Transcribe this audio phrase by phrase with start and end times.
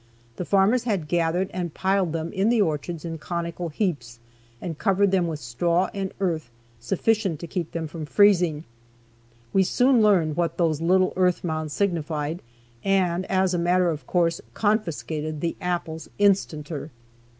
[0.37, 4.17] The farmers had gathered and piled them in the orchards in conical heaps
[4.59, 8.63] and covered them with straw and earth sufficient to keep them from freezing.
[9.53, 12.41] We soon learned what those little earth mounds signified,
[12.83, 16.89] and, as a matter of course, confiscated the apples instanter.